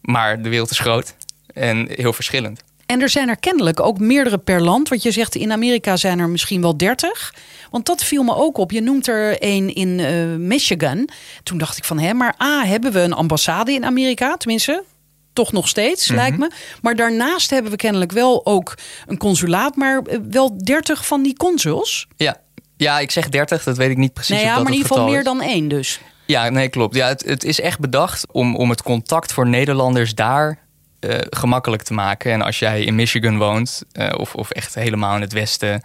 [0.00, 1.14] Maar de wereld is groot
[1.54, 2.62] en heel verschillend.
[2.94, 4.88] En er zijn er kennelijk ook meerdere per land.
[4.88, 7.34] Want je zegt in Amerika zijn er misschien wel dertig.
[7.70, 8.70] Want dat viel me ook op.
[8.70, 11.08] Je noemt er een in uh, Michigan.
[11.42, 14.36] Toen dacht ik van, hè, maar A, hebben we een ambassade in Amerika?
[14.36, 14.84] Tenminste,
[15.32, 16.16] toch nog steeds, mhm.
[16.16, 16.50] lijkt me.
[16.82, 18.74] Maar daarnaast hebben we kennelijk wel ook
[19.06, 19.76] een consulaat.
[19.76, 22.06] Maar eh, wel dertig van die consuls.
[22.16, 22.36] Ja.
[22.76, 23.64] ja, ik zeg dertig.
[23.64, 24.36] Dat weet ik niet precies.
[24.36, 26.00] Nee, ja, maar in ieder geval meer dan één dus.
[26.26, 26.94] Ja, nee, klopt.
[26.94, 30.63] Ja, het, het is echt bedacht om, om het contact voor Nederlanders daar
[31.08, 32.32] uh, gemakkelijk te maken.
[32.32, 35.82] En als jij in Michigan woont, uh, of, of echt helemaal in het westen.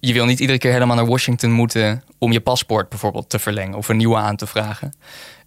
[0.00, 3.76] Je wil niet iedere keer helemaal naar Washington moeten om je paspoort bijvoorbeeld te verlengen
[3.76, 4.94] of een nieuwe aan te vragen.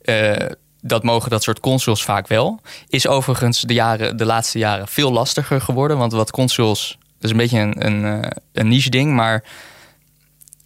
[0.04, 0.36] Uh,
[0.82, 2.62] dat mogen dat soort consuls vaak wel.
[2.88, 5.98] Is overigens de, jaren, de laatste jaren veel lastiger geworden.
[5.98, 9.44] Want wat consuls, dat is een beetje een, een, een niche ding, maar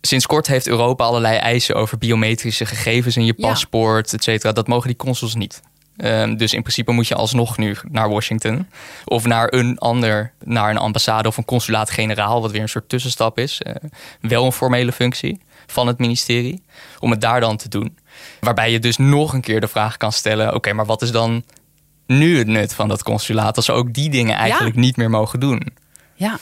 [0.01, 4.17] sinds kort heeft Europa allerlei eisen over biometrische gegevens in je paspoort, ja.
[4.17, 4.51] et cetera.
[4.51, 5.61] Dat mogen die consuls niet.
[5.97, 8.67] Um, dus in principe moet je alsnog nu naar Washington.
[9.05, 13.37] Of naar een ander, naar een ambassade of een consulaat-generaal, wat weer een soort tussenstap
[13.37, 13.61] is.
[13.67, 13.73] Uh,
[14.21, 16.63] wel een formele functie van het ministerie.
[16.99, 17.97] Om het daar dan te doen.
[18.39, 21.43] Waarbij je dus nog een keer de vraag kan stellen: oké, maar wat is dan
[22.05, 25.39] nu het nut van dat consulaat als ze ook die dingen eigenlijk niet meer mogen
[25.39, 25.61] doen?
[26.13, 26.37] Ja.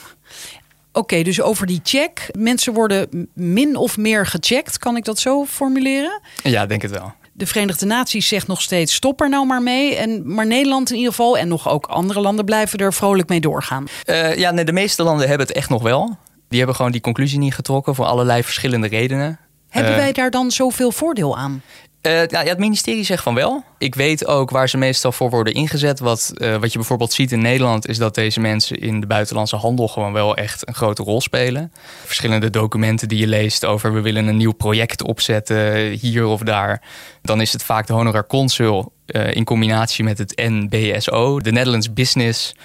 [0.92, 2.30] Oké, dus over die check.
[2.38, 4.78] Mensen worden min of meer gecheckt.
[4.78, 6.22] Kan ik dat zo formuleren?
[6.44, 9.96] Ja, denk het wel de Verenigde Naties zegt nog steeds: stop er nou maar mee.
[9.96, 13.42] En, maar Nederland in ieder geval en nog ook andere landen blijven er vrolijk mee
[13.42, 13.88] doorgaan.
[14.06, 16.18] Uh, ja, nee, de meeste landen hebben het echt nog wel.
[16.48, 19.40] Die hebben gewoon die conclusie niet getrokken voor allerlei verschillende redenen.
[19.70, 21.62] Hebben uh, wij daar dan zoveel voordeel aan?
[22.08, 23.64] Uh, ja, het ministerie zegt van wel.
[23.78, 26.00] Ik weet ook waar ze meestal voor worden ingezet.
[26.00, 29.56] Wat, uh, wat je bijvoorbeeld ziet in Nederland is dat deze mensen in de buitenlandse
[29.56, 31.74] handel gewoon wel echt een grote rol spelen.
[32.06, 36.82] Verschillende documenten die je leest over we willen een nieuw project opzetten hier of daar.
[37.22, 38.92] Dan is het vaak de honorar consul
[39.32, 42.56] in combinatie met het NBSO, de Netherlands Business.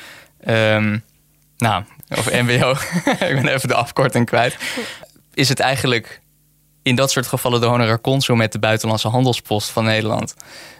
[0.48, 1.03] Um,
[1.57, 2.70] nou, of NBO.
[3.31, 4.57] ik ben even de afkorting kwijt.
[5.35, 6.20] Is het eigenlijk
[6.88, 10.35] in dat soort gevallen de honorar consul met de buitenlandse handelspost van Nederland.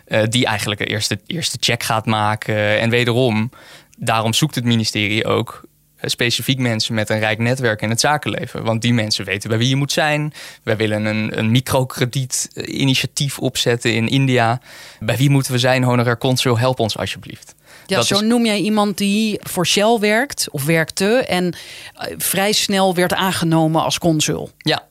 [0.07, 2.79] Uh, die eigenlijk de eerste, eerste check gaat maken.
[2.79, 3.51] En wederom,
[3.99, 5.63] daarom zoekt het ministerie ook
[5.97, 8.65] eh, specifiek mensen met een rijk netwerk in het zakenleven.
[8.65, 10.33] Want die mensen weten bij wie je moet zijn.
[10.63, 14.61] Wij willen een, een microkredietinitiatief opzetten in India.
[15.01, 16.59] Bij wie moeten we zijn, honorar consul?
[16.59, 17.55] Help ons alsjeblieft.
[17.87, 21.55] Ja, dat zo noem jij iemand die voor Shell werkt of werkte en
[21.95, 24.51] eh, vrij snel werd aangenomen als consul.
[24.59, 24.87] Ja,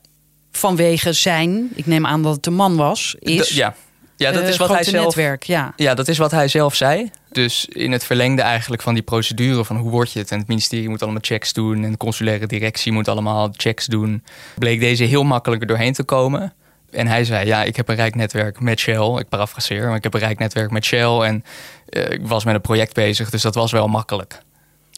[0.52, 3.48] vanwege zijn, ik neem aan dat het een man was, is.
[3.48, 3.74] ja.
[4.16, 5.04] Ja, dat is wat hij zelf.
[5.04, 5.72] Netwerk, ja.
[5.76, 7.10] ja, dat is wat hij zelf zei.
[7.32, 10.48] Dus in het verlengde eigenlijk van die procedure van hoe word je het en het
[10.48, 14.24] ministerie moet allemaal checks doen en de consulaire directie moet allemaal checks doen,
[14.58, 16.52] bleek deze heel makkelijk er doorheen te komen.
[16.90, 19.18] En hij zei: Ja, ik heb een rijk netwerk met Shell.
[19.18, 21.18] Ik parafraseer, maar ik heb een rijk netwerk met Shell.
[21.20, 21.44] En
[21.90, 24.40] uh, ik was met een project bezig, dus dat was wel makkelijk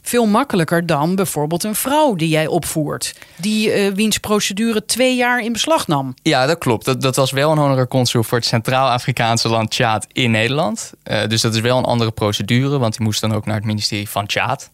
[0.03, 3.15] veel makkelijker dan bijvoorbeeld een vrouw die jij opvoert.
[3.37, 6.15] Die uh, wiens procedure twee jaar in beslag nam.
[6.23, 6.85] Ja, dat klopt.
[6.85, 10.93] Dat, dat was wel een honorar consul voor het Centraal-Afrikaanse land Tjaad in Nederland.
[11.05, 13.65] Uh, dus dat is wel een andere procedure, want die moest dan ook naar het
[13.65, 14.71] ministerie van Tjaad.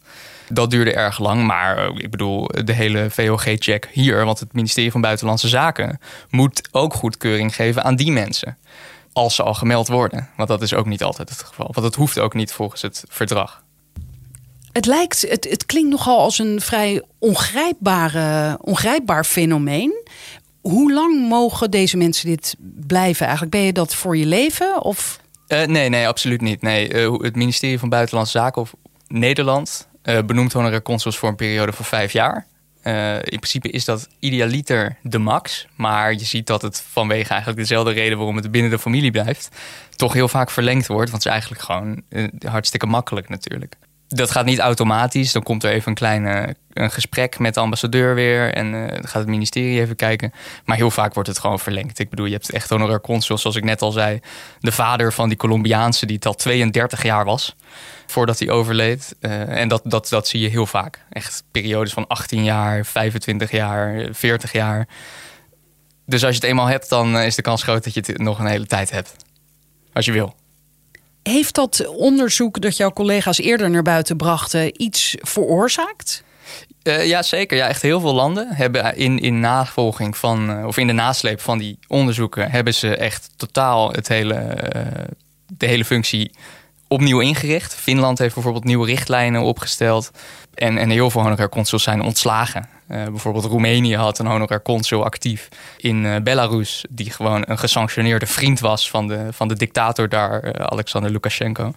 [0.49, 4.91] Dat duurde erg lang, maar uh, ik bedoel, de hele VOG-check hier, want het ministerie
[4.91, 8.57] van Buitenlandse Zaken moet ook goedkeuring geven aan die mensen.
[9.13, 10.29] Als ze al gemeld worden.
[10.35, 11.69] Want dat is ook niet altijd het geval.
[11.71, 13.61] Want dat hoeft ook niet volgens het verdrag.
[14.77, 20.07] Het lijkt, het, het klinkt nogal als een vrij ongrijpbare, ongrijpbaar fenomeen.
[20.61, 22.55] Hoe lang mogen deze mensen dit
[22.87, 23.55] blijven eigenlijk?
[23.55, 24.83] Ben je dat voor je leven?
[24.83, 25.19] Of?
[25.47, 26.61] Uh, nee, nee, absoluut niet.
[26.61, 28.73] Nee, uh, het ministerie van Buitenlandse Zaken of
[29.07, 32.45] Nederland uh, benoemt honorair consuls voor een periode van vijf jaar.
[33.23, 35.67] in principe is dat idealiter de max.
[35.75, 39.49] Maar je ziet dat het vanwege eigenlijk dezelfde reden waarom het binnen de familie blijft,
[39.95, 41.11] toch heel vaak verlengd wordt.
[41.11, 42.01] Want het is eigenlijk gewoon
[42.45, 45.31] hartstikke makkelijk natuurlijk dat gaat niet automatisch.
[45.31, 48.53] Dan komt er even een klein een gesprek met de ambassadeur weer.
[48.53, 50.31] En uh, dan gaat het ministerie even kijken.
[50.65, 51.99] Maar heel vaak wordt het gewoon verlengd.
[51.99, 54.19] Ik bedoel, je hebt echt honorar consul, zoals ik net al zei.
[54.59, 57.55] De vader van die Colombiaanse, die het al 32 jaar was.
[58.05, 59.15] Voordat hij overleed.
[59.21, 61.05] Uh, en dat, dat, dat zie je heel vaak.
[61.09, 64.87] Echt periodes van 18 jaar, 25 jaar, 40 jaar.
[66.05, 68.39] Dus als je het eenmaal hebt, dan is de kans groot dat je het nog
[68.39, 69.15] een hele tijd hebt.
[69.93, 70.35] Als je wil.
[71.27, 76.23] Heeft dat onderzoek dat jouw collega's eerder naar buiten brachten iets veroorzaakt?
[76.83, 77.57] Uh, ja, zeker.
[77.57, 81.41] Ja, echt heel veel landen hebben in, in navolging van, uh, of in de nasleep
[81.41, 84.35] van die onderzoeken, hebben ze echt totaal het hele,
[84.75, 84.81] uh,
[85.47, 86.31] de hele functie
[86.87, 87.75] opnieuw ingericht.
[87.75, 90.11] Finland heeft bijvoorbeeld nieuwe richtlijnen opgesteld.
[90.57, 92.69] En, en heel veel honorair consuls zijn ontslagen.
[92.87, 98.89] bijvoorbeeld Roemenië had een honorair consul actief in Belarus, die gewoon een gesanctioneerde vriend was
[98.89, 101.73] van de, van de dictator daar, Alexander Lukashenko.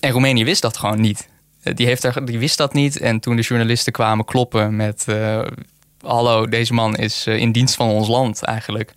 [0.00, 1.28] En Roemenië wist dat gewoon niet.
[1.62, 2.98] Eh, die, heeft er, die wist dat niet.
[2.98, 5.06] En toen de journalisten kwamen kloppen met...
[6.00, 8.92] Hallo, deze man is eh, in dienst van ons land eigenlijk.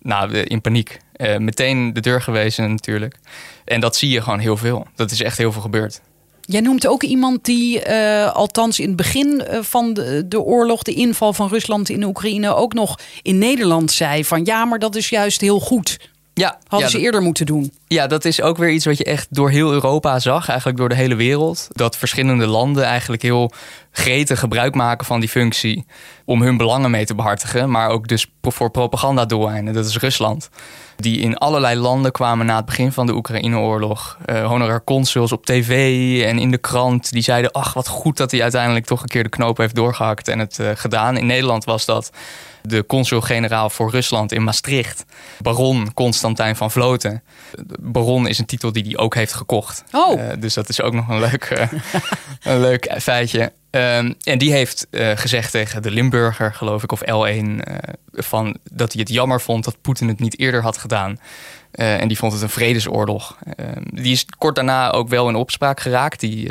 [0.00, 0.98] Nou, in paniek.
[1.38, 3.16] Meteen de deur gewezen natuurlijk.
[3.64, 4.86] En dat zie je gewoon heel veel.
[4.94, 6.00] Dat is echt heel veel gebeurd.
[6.46, 7.88] Jij noemt ook iemand die,
[8.28, 12.72] althans in het begin van de, de, oorlog, de inval van Rusland in Oekraïne, ook
[12.74, 15.98] nog in Nederland zei: van ja, maar dat is juist heel goed.
[16.34, 17.72] Ja, hadden ze eerder moeten doen.
[17.86, 20.88] Ja, dat is ook weer iets wat je echt door heel Europa zag, eigenlijk door
[20.88, 21.68] de hele wereld.
[21.72, 23.52] Dat verschillende landen eigenlijk heel
[23.90, 25.86] gretig gebruik maken van die functie
[26.24, 29.74] om hun belangen mee te behartigen, maar ook dus voor propagandadoeleinden.
[29.74, 30.50] Dat is Rusland.
[30.96, 34.18] Die in allerlei landen kwamen na het begin van de Oekraïne-oorlog.
[34.26, 37.12] Uh, honorair consuls op tv en in de krant.
[37.12, 40.28] Die zeiden, ach wat goed dat hij uiteindelijk toch een keer de knoop heeft doorgehakt
[40.28, 41.16] en het uh, gedaan.
[41.16, 42.10] In Nederland was dat
[42.66, 45.04] de consul-generaal voor Rusland in Maastricht,
[45.40, 47.22] baron Constantijn van Vloten.
[47.80, 49.84] Baron is een titel die hij ook heeft gekocht.
[49.92, 50.20] Oh.
[50.20, 51.72] Uh, dus dat is ook nog een leuk, uh,
[52.52, 53.52] een leuk feitje.
[53.70, 57.58] Um, en die heeft uh, gezegd tegen de Limburger, geloof ik, of L1,
[58.12, 61.20] van, dat hij het jammer vond dat Poetin het niet eerder had gedaan.
[61.70, 63.38] en die vond het een vredesoorlog.
[63.56, 66.20] Ehm, die is kort daarna ook wel in opspraak geraakt.
[66.20, 66.50] Die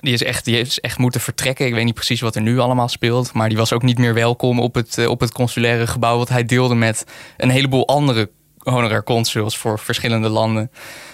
[0.00, 1.66] die is, echt, die heeft echt moeten vertrekken.
[1.66, 3.32] Ik weet niet precies wat er nu allemaal speelt.
[3.32, 6.18] Maar die was ook niet meer welkom op het, eh, op het consulaire gebouw.
[6.18, 7.04] Wat hij deelde met
[7.36, 10.70] een heleboel andere honorair consuls voor verschillende landen.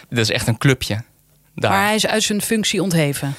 [0.09, 1.03] Dat is echt een clubje.
[1.55, 1.71] Daar.
[1.71, 3.35] Maar hij is uit zijn functie ontheven.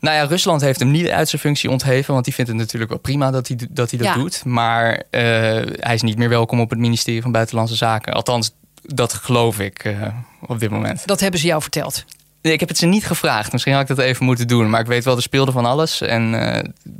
[0.00, 2.12] Nou ja, Rusland heeft hem niet uit zijn functie ontheven.
[2.12, 4.44] Want die vindt het natuurlijk wel prima dat hij, dat, hij dat doet.
[4.44, 8.12] Maar uh, hij is niet meer welkom op het ministerie van Buitenlandse Zaken.
[8.12, 8.50] Althans,
[8.82, 10.06] dat geloof ik uh,
[10.40, 11.06] op dit moment.
[11.06, 12.04] Dat hebben ze jou verteld?
[12.42, 13.52] Nee, ik heb het ze niet gevraagd.
[13.52, 14.70] Misschien had ik dat even moeten doen.
[14.70, 16.00] Maar ik weet wel, er speelde van alles.
[16.00, 16.32] En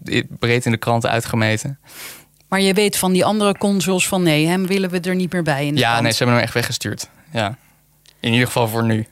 [0.04, 1.78] uh, breed in de kranten uitgemeten.
[2.48, 5.42] Maar je weet van die andere consuls van nee, hem willen we er niet meer
[5.42, 5.66] bij.
[5.66, 6.02] In ja, krant.
[6.02, 7.08] nee, ze hebben hem echt weggestuurd.
[7.32, 7.56] Ja.
[8.20, 9.06] In ieder geval voor nu.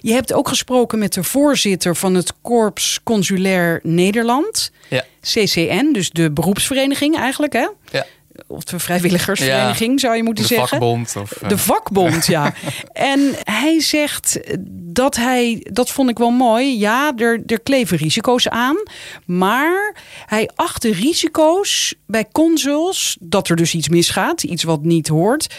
[0.00, 4.70] Je hebt ook gesproken met de voorzitter van het Korps Consulair Nederland.
[4.88, 5.04] Ja.
[5.20, 7.68] CCN, dus de beroepsvereniging eigenlijk, hè?
[7.90, 8.06] Ja
[8.46, 10.68] of de vrijwilligersvereniging zou je moeten de zeggen.
[10.68, 12.54] Vakbond of, De vakbond, ja.
[12.92, 18.48] en hij zegt dat hij, dat vond ik wel mooi, ja, er, er kleven risico's
[18.48, 18.76] aan.
[19.24, 19.96] Maar
[20.26, 25.54] hij acht de risico's bij consuls, dat er dus iets misgaat, iets wat niet hoort,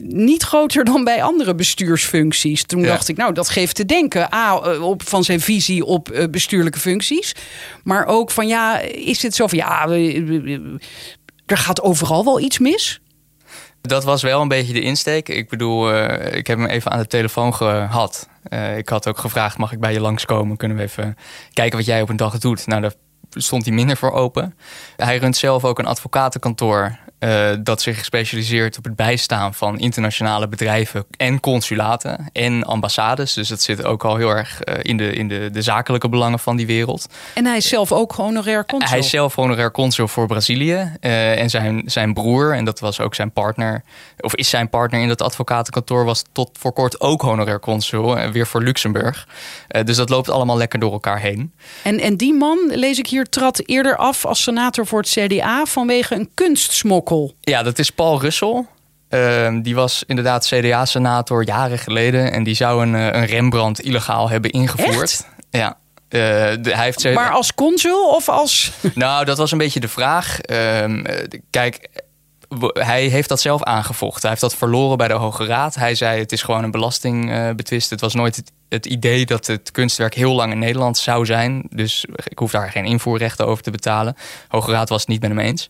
[0.00, 2.64] niet groter dan bij andere bestuursfuncties.
[2.64, 4.34] Toen dacht ik, nou, dat geeft te denken.
[4.34, 7.34] A, op, van zijn visie op bestuurlijke functies.
[7.84, 9.86] Maar ook van, ja, is het zo van, ja,
[11.52, 13.00] er gaat overal wel iets mis?
[13.80, 15.28] Dat was wel een beetje de insteek.
[15.28, 18.28] Ik bedoel, uh, ik heb hem even aan de telefoon gehad.
[18.48, 20.56] Uh, ik had ook gevraagd, mag ik bij je langskomen?
[20.56, 21.16] Kunnen we even
[21.52, 22.66] kijken wat jij op een dag doet?
[22.66, 22.94] Nou, daar
[23.30, 24.56] stond hij minder voor open.
[24.96, 30.48] Hij runt zelf ook een advocatenkantoor uh, dat zich specialiseert op het bijstaan van internationale
[30.48, 33.32] bedrijven en consulaten en ambassades.
[33.32, 36.38] Dus dat zit ook al heel erg uh, in, de, in de, de zakelijke belangen
[36.38, 37.06] van die wereld.
[37.34, 38.88] En hij is zelf ook honorair consul?
[38.88, 40.96] Hij is zelf honorair consul voor Brazilië.
[41.00, 43.82] Uh, en zijn, zijn broer, en dat was ook zijn partner,
[44.20, 48.46] of is zijn partner in dat advocatenkantoor, was tot voor kort ook honorair consul, weer
[48.46, 49.28] voor Luxemburg.
[49.84, 51.52] dus dat loopt allemaal lekker door elkaar heen.
[51.82, 55.64] En, en die man, lees ik hier, trad eerder af als senator voor het CDA
[55.64, 57.11] vanwege een kunstsmokkel.
[57.40, 58.66] Ja, dat is Paul Russell.
[59.10, 62.32] Uh, die was inderdaad CDA-senator jaren geleden.
[62.32, 65.02] En die zou een, eh, een Rembrandt illegaal hebben ingevoerd.
[65.02, 65.28] Echt?
[65.50, 65.76] Ja.
[66.08, 66.20] Uh,
[66.60, 68.72] de, hij heeft maar als consul of als.
[68.94, 70.38] Nou, dat was een beetje de vraag.
[70.50, 70.84] Uh,
[71.50, 71.88] kijk,
[72.72, 74.20] hij heeft dat zelf aangevochten.
[74.20, 75.74] Hij heeft dat verloren bij de Hoge Raad.
[75.74, 77.90] Hij zei: het is gewoon een belastingbetwist.
[77.90, 81.66] het was nooit het, het, idee dat het kunstwerk heel lang in Nederland zou zijn.
[81.70, 84.16] Dus ik hoef daar geen invoerrechten over te betalen.
[84.48, 85.68] Hoge Raad was het niet met hem eens.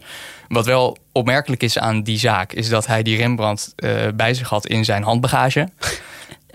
[0.49, 4.49] Wat wel opmerkelijk is aan die zaak, is dat hij die Rembrandt uh, bij zich
[4.49, 5.69] had in zijn handbagage.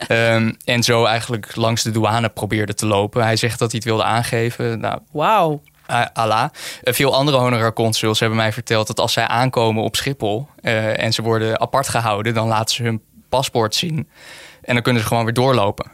[0.08, 3.24] um, en zo eigenlijk langs de douane probeerde te lopen.
[3.24, 4.80] Hij zegt dat hij het wilde aangeven.
[4.80, 5.62] Nou, Wauw.
[5.92, 6.50] Uh, Allah.
[6.84, 11.04] Uh, veel andere honorair consuls hebben mij verteld dat als zij aankomen op Schiphol uh,
[11.04, 14.10] en ze worden apart gehouden, dan laten ze hun paspoort zien
[14.62, 15.92] en dan kunnen ze gewoon weer doorlopen.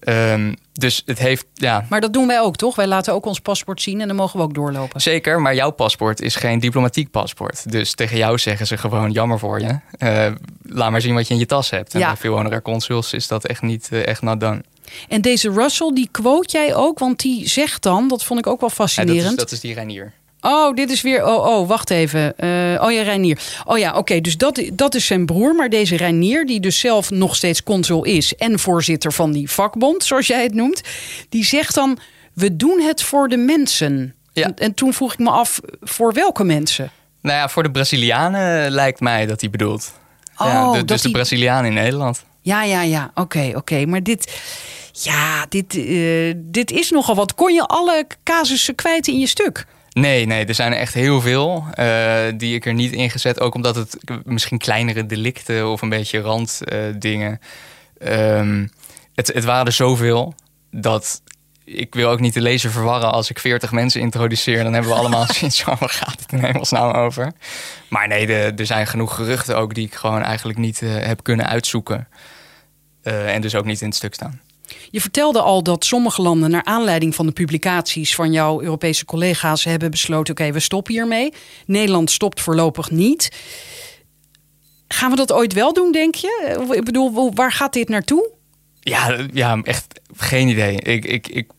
[0.00, 1.86] Ehm, dus het heeft, ja.
[1.88, 2.76] Maar dat doen wij ook, toch?
[2.76, 5.00] Wij laten ook ons paspoort zien en dan mogen we ook doorlopen.
[5.00, 7.70] Zeker, maar jouw paspoort is geen diplomatiek paspoort.
[7.72, 9.78] Dus tegen jou zeggen ze gewoon jammer voor je.
[9.98, 11.94] Uh, laat maar zien wat je in je tas hebt.
[11.94, 12.06] En ja.
[12.06, 14.62] bij veel honorair consuls is dat echt niet uh, echt not done.
[15.08, 18.60] En deze Russell, die quote jij ook, want die zegt dan, dat vond ik ook
[18.60, 19.22] wel fascinerend.
[19.22, 20.12] Ja, dat, is, dat is die Reinier.
[20.40, 21.26] Oh, dit is weer.
[21.26, 22.34] Oh, oh wacht even.
[22.38, 23.38] Uh, oh ja, Reinier.
[23.64, 24.20] Oh ja, oké.
[24.20, 25.54] dus dat, dat is zijn broer.
[25.54, 28.34] Maar deze Reinier, die dus zelf nog steeds consul is.
[28.34, 30.80] en voorzitter van die vakbond, zoals jij het noemt.
[31.28, 31.98] die zegt dan:
[32.32, 34.14] We doen het voor de mensen.
[34.32, 34.44] Ja.
[34.44, 36.90] En, en toen vroeg ik me af: voor welke mensen?
[37.20, 39.92] Nou ja, voor de Brazilianen lijkt mij dat hij bedoelt.
[40.36, 42.24] Oh, ja, de, dus de Brazilianen in Nederland.
[42.46, 43.10] Ja, ja, ja.
[43.14, 43.86] Oké, oké.
[43.86, 44.40] Maar dit.
[44.92, 47.34] Ja, dit, uh, dit is nogal wat.
[47.34, 49.66] Kon je alle casussen kwijt in je stuk?
[49.90, 53.40] Nee, nee, er zijn er echt heel veel uh, die ik er niet ingezet.
[53.40, 57.40] Ook omdat het misschien kleinere delicten of een beetje randdingen.
[57.98, 58.70] Uh, um,
[59.14, 60.34] het, het waren er zoveel
[60.70, 61.22] dat
[61.64, 64.62] ik wil ook niet de lezer verwarren als ik 40 mensen introduceer.
[64.62, 67.32] Dan hebben we allemaal van, waar gaat het in hemelsnaam over?
[67.88, 71.22] Maar nee, de, er zijn genoeg geruchten ook die ik gewoon eigenlijk niet uh, heb
[71.22, 72.08] kunnen uitzoeken.
[73.06, 74.40] Uh, en dus ook niet in het stuk staan.
[74.90, 79.64] Je vertelde al dat sommige landen, naar aanleiding van de publicaties van jouw Europese collega's,
[79.64, 81.32] hebben besloten: oké, we stoppen hiermee.
[81.66, 83.30] Nederland stopt voorlopig niet.
[84.88, 86.64] Gaan we dat ooit wel doen, denk je?
[86.70, 88.30] Ik bedoel, waar gaat dit naartoe?
[88.80, 90.80] Ja, ja echt geen idee.
[90.80, 91.50] Ik, ik, ik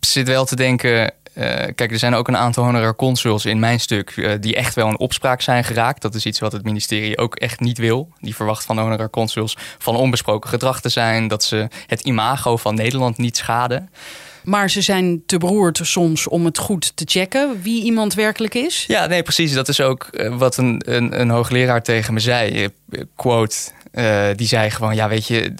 [0.00, 1.14] zit wel te denken.
[1.34, 4.74] Uh, kijk, er zijn ook een aantal honorair consuls in mijn stuk uh, die echt
[4.74, 6.02] wel in opspraak zijn geraakt.
[6.02, 8.08] Dat is iets wat het ministerie ook echt niet wil.
[8.20, 12.56] Die verwacht van de honorair consuls van onbesproken gedrag te zijn, dat ze het imago
[12.56, 13.90] van Nederland niet schaden.
[14.44, 18.84] Maar ze zijn te beroerd soms om het goed te checken wie iemand werkelijk is.
[18.86, 19.52] Ja, nee, precies.
[19.52, 22.68] Dat is ook uh, wat een, een, een, hoogleraar tegen me zei.
[23.16, 23.56] Quote,
[24.36, 25.54] die zei gewoon: Ja, weet je,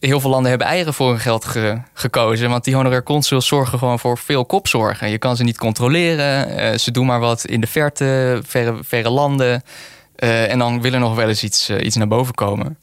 [0.00, 1.46] heel veel landen hebben eieren voor hun geld
[1.94, 2.50] gekozen.
[2.50, 5.10] Want die honorair consuls zorgen gewoon voor veel kopzorgen.
[5.10, 6.60] Je kan ze niet controleren.
[6.60, 9.62] Uh, ze doen maar wat in de verte, verre, verre landen.
[10.16, 12.78] Uh, en dan wil er nog wel eens iets, uh, iets naar boven komen.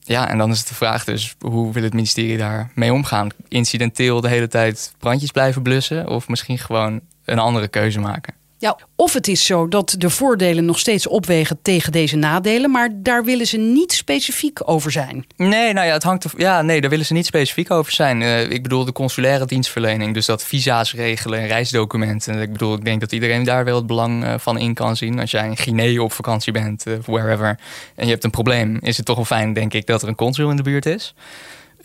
[0.00, 3.28] Ja, en dan is het de vraag dus, hoe wil het ministerie daar mee omgaan?
[3.48, 6.08] Incidenteel de hele tijd brandjes blijven blussen?
[6.08, 8.34] Of misschien gewoon een andere keuze maken?
[8.58, 12.88] Ja, of het is zo dat de voordelen nog steeds opwegen tegen deze nadelen, maar
[12.92, 15.26] daar willen ze niet specifiek over zijn.
[15.36, 18.20] Nee, nou ja, het hangt er, ja, nee, daar willen ze niet specifiek over zijn.
[18.20, 22.40] Uh, ik bedoel de consulaire dienstverlening, dus dat visa's regelen en reisdocumenten.
[22.40, 25.20] Ik bedoel, ik denk dat iedereen daar wel het belang uh, van in kan zien.
[25.20, 27.58] Als jij in Guinea op vakantie bent, uh, wherever,
[27.94, 30.14] en je hebt een probleem, is het toch wel fijn, denk ik, dat er een
[30.14, 31.14] consul in de buurt is.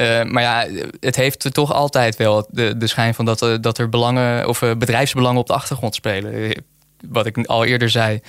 [0.01, 0.67] Uh, maar ja,
[0.99, 4.75] het heeft toch altijd wel de, de schijn van dat, dat er belangen of uh,
[4.75, 6.63] bedrijfsbelangen op de achtergrond spelen.
[7.09, 8.21] Wat ik al eerder zei,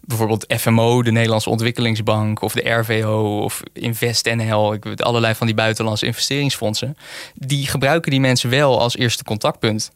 [0.00, 6.96] bijvoorbeeld FMO, de Nederlandse Ontwikkelingsbank, of de RVO of InvestNL, allerlei van die buitenlandse investeringsfondsen,
[7.34, 9.90] die gebruiken die mensen wel als eerste contactpunt.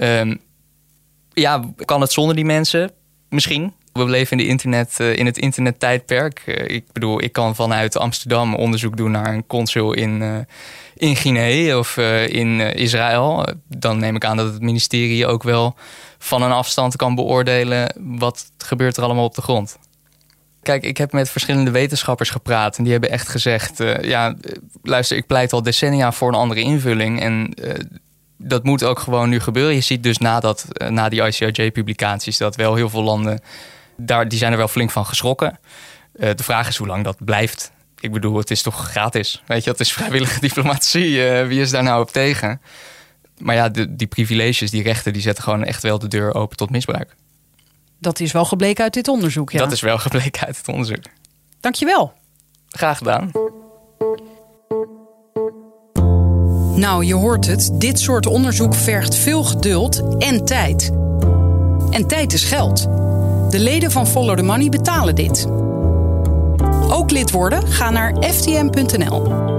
[0.00, 0.40] Um,
[1.32, 2.90] ja, kan het zonder die mensen?
[3.28, 3.72] Misschien.
[3.92, 6.42] We leven in, de internet, uh, in het internettijdperk.
[6.46, 10.36] Uh, ik bedoel, ik kan vanuit Amsterdam onderzoek doen naar een consul in, uh,
[10.94, 13.46] in Guinea of in Israël.
[13.68, 15.74] Dan neem ik aan dat het ministerie ook wel
[16.18, 19.78] van een afstand kan beoordelen wat gebeurt er allemaal op de grond.
[20.62, 24.36] Kijk, ik heb met verschillende wetenschappers gepraat en die hebben echt gezegd: ja,
[24.82, 27.54] luister, ik pleit al decennia voor een andere invulling en
[28.44, 29.74] dat moet ook gewoon nu gebeuren.
[29.74, 33.40] Je ziet dus na, dat, na die ICRJ-publicaties dat wel heel veel landen
[34.04, 35.58] daar, die zijn er wel flink van geschrokken.
[36.14, 37.72] Uh, de vraag is hoe lang dat blijft.
[38.00, 39.42] Ik bedoel, het is toch gratis.
[39.46, 41.10] Weet je, het is vrijwillige diplomatie.
[41.10, 42.60] Uh, wie is daar nou op tegen?
[43.38, 46.56] Maar ja, de, die privileges, die rechten, die zetten gewoon echt wel de deur open
[46.56, 47.14] tot misbruik.
[47.98, 49.58] Dat is wel gebleken uit dit onderzoek, ja.
[49.58, 51.04] Dat is wel gebleken uit het onderzoek.
[51.60, 52.12] Dankjewel.
[52.68, 53.30] Graag gedaan.
[56.74, 57.70] Nou, je hoort het.
[57.74, 60.90] Dit soort onderzoek vergt veel geduld en tijd.
[61.90, 63.01] En tijd is geld.
[63.52, 65.46] De leden van Follow the Money betalen dit.
[66.90, 67.66] Ook lid worden?
[67.66, 69.51] Ga naar ftm.nl.